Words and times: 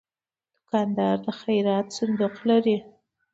دوکاندار 0.57 1.17
د 1.25 1.27
خیراتو 1.39 1.95
صندوق 1.97 2.35
لري. 2.49 2.77